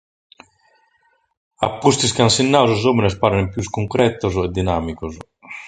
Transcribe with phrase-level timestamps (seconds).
[1.67, 5.13] A pustis de su gol sos òmines parent prus cuncretos e dinàmicos.